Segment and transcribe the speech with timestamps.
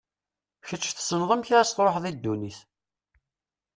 [0.67, 2.59] Kečč tessneḍ amek ad as-tṛuḥeḍ i ddunit.